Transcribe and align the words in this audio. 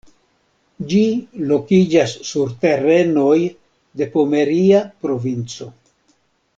Ĝi 0.93 1.01
lokiĝas 1.51 2.15
sur 2.31 2.55
terenoj 2.65 3.37
de 4.01 4.09
Pomeria 4.17 4.83
Provinco. 5.05 5.73